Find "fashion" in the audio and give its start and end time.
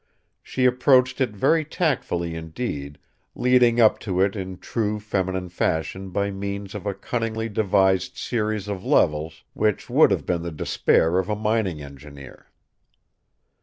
5.49-6.09